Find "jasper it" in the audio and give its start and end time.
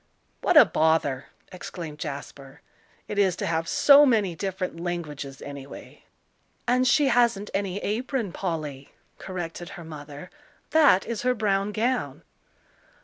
1.99-3.19